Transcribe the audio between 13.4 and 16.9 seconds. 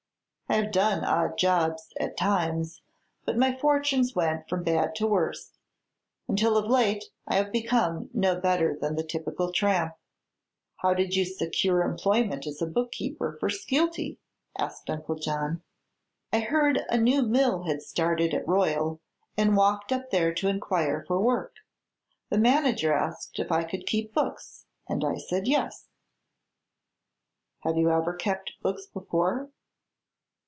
Skeelty?" asked Uncle John. "I heard